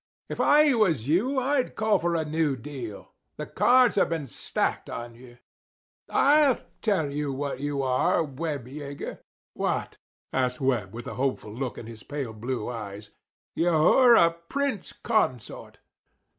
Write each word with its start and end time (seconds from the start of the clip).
If 0.29 0.41
I 0.41 0.73
was 0.73 1.07
you, 1.07 1.37
I'd 1.39 1.75
call 1.75 1.99
for 1.99 2.15
a 2.15 2.25
new 2.25 2.55
deal. 2.57 3.11
The 3.37 3.45
cards 3.45 3.97
have 3.97 4.09
been 4.09 4.25
stacked 4.25 4.89
on 4.89 5.13
you—I'll 5.13 6.59
tell 6.81 7.11
you 7.11 7.31
what 7.31 7.59
you 7.59 7.83
are, 7.83 8.23
Webb 8.23 8.65
Yeager." 8.65 9.19
"What?" 9.53 9.99
asked 10.33 10.59
Webb, 10.59 10.91
with 10.95 11.05
a 11.05 11.13
hopeful 11.21 11.53
look 11.53 11.77
in 11.77 11.85
his 11.85 12.01
pale 12.01 12.33
blue 12.33 12.67
eyes. 12.67 13.11
"You're 13.55 14.15
a 14.15 14.31
prince 14.31 14.91
consort." 14.91 15.77